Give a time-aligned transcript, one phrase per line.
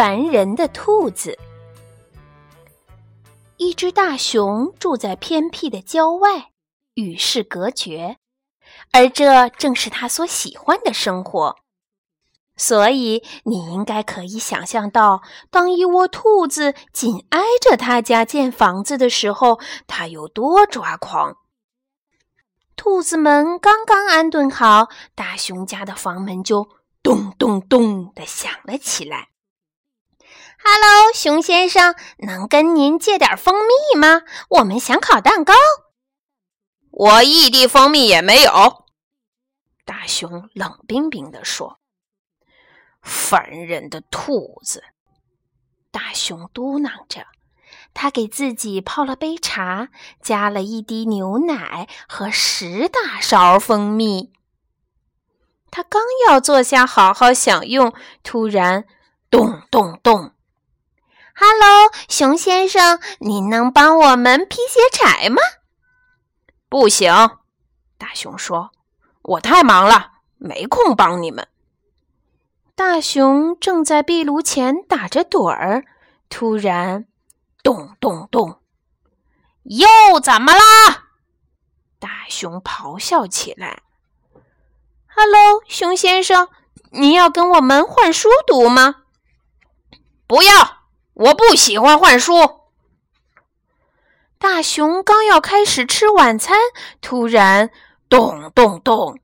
[0.00, 1.38] 烦人的兔子。
[3.58, 6.52] 一只大熊住在偏僻的郊外，
[6.94, 8.16] 与世隔绝，
[8.92, 11.56] 而这正是他所喜欢的生活。
[12.56, 15.20] 所以，你应该可以想象到，
[15.50, 21.36] 当一窝兔子紧挨着他家建房子的时候，他有多抓狂。
[22.74, 26.70] 兔子们刚刚安顿好，大熊家的房门就
[27.02, 29.28] 咚咚咚的响了起来。
[30.62, 34.22] “Hello，熊先生，能跟您借点蜂蜜吗？
[34.50, 35.54] 我们想烤蛋糕。
[36.92, 38.84] ”“我一滴蜂蜜也没有。”
[39.86, 41.80] 大熊冷冰冰地说。
[43.02, 44.84] “烦人的兔子！”
[45.90, 47.26] 大熊嘟囔着。
[47.92, 49.88] 他给自己泡了杯茶，
[50.22, 54.32] 加了一滴牛奶和十大勺蜂蜜。
[55.70, 57.92] 他刚要坐下好好享用，
[58.22, 58.84] 突然
[59.28, 60.34] 咚咚咚
[61.42, 65.40] ！“Hello，熊先生，你能帮我们劈些柴吗
[66.68, 67.10] ？”“不行。”
[67.96, 68.72] 大熊说
[69.22, 71.48] ，“我太忙了，没空帮你们。”
[72.76, 75.86] 大熊正在壁炉前打着盹儿，
[76.28, 77.06] 突然。
[77.62, 78.60] 咚咚咚！
[79.64, 81.08] 又怎么啦？
[81.98, 83.82] 大熊咆哮起来。
[85.06, 86.48] “Hello，熊先生，
[86.90, 89.04] 您要跟我们换书读吗
[90.26, 90.79] ？”“不要，
[91.20, 92.34] 我不喜欢换书。”
[94.38, 96.56] 大熊刚要开始吃晚餐，
[97.00, 97.70] 突然
[98.08, 99.18] 咚咚咚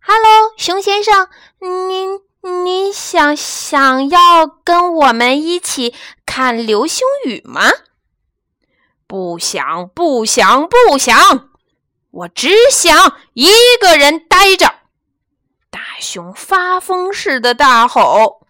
[0.00, 1.28] ！“Hello，熊先生，
[1.58, 5.94] 您……”您想想要跟我们一起
[6.26, 7.70] 看流星雨吗？
[9.06, 11.50] 不想，不想，不想！
[12.10, 13.48] 我只想一
[13.80, 14.74] 个人待着。
[15.70, 18.44] 大熊发疯似的大吼。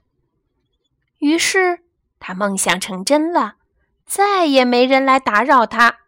[1.19, 1.82] 于是
[2.25, 3.57] 他梦想成真了，
[4.07, 5.99] 再也没人来打扰他。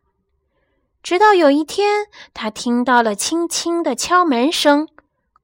[1.03, 4.87] 直到有一天，他听到了轻轻的敲门声，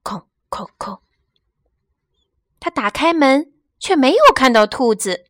[0.05, 1.01] 叩叩叩。
[2.61, 5.25] 他打开门，却没有看到兔子。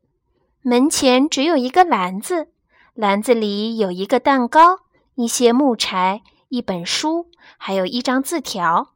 [0.60, 2.52] 门前只有一个篮子，
[2.92, 4.80] 篮子里有一个蛋糕、
[5.14, 6.20] 一些木柴、
[6.50, 8.92] 一本书，还有一张字条。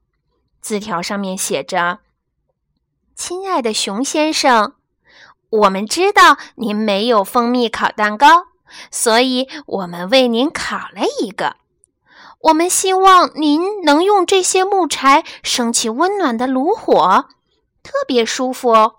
[0.60, 2.00] 字条上面写着
[3.16, 4.74] ：“亲爱的熊先生，
[5.54, 8.46] 我们知道您没有蜂蜜烤蛋糕，
[8.90, 11.56] 所以我们为您烤了一个。
[12.40, 17.26] 我们希望您能用这些木柴升起温暖的炉火。”
[17.84, 18.94] 特别舒服哦！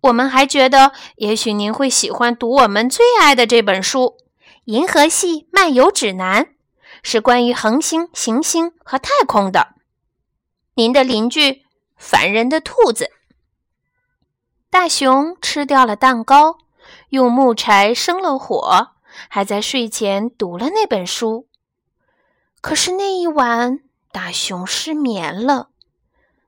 [0.00, 4.16] 我们还觉得，也许您会喜欢读我们最爱的这本书
[4.64, 6.44] 《银河系漫游指南》，
[7.02, 9.74] 是关于恒星、行星和太空的。
[10.74, 11.64] 您的邻居，
[11.98, 13.10] 烦人的兔子。
[14.78, 16.58] 大熊吃掉了蛋糕，
[17.08, 18.90] 用木柴生了火，
[19.28, 21.48] 还在睡前读了那本书。
[22.60, 23.80] 可是那一晚，
[24.12, 25.70] 大熊失眠了。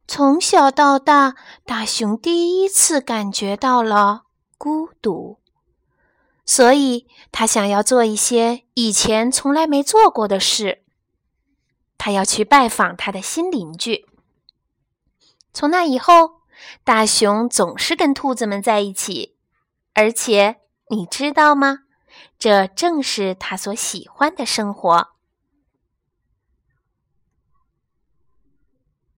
[0.07, 4.23] 从小到大，大熊第一次感觉到了
[4.57, 5.41] 孤独，
[6.47, 10.85] 所以他想要做一些以前从来没做过的事。
[11.99, 14.07] 他要去拜访他的新邻居。
[15.53, 16.40] 从那以后，
[16.85, 19.37] 大熊总是跟兔子们在一起，
[19.95, 20.57] 而且
[20.89, 21.81] 你知道吗？
[22.39, 25.09] 这正是他所喜欢的生活。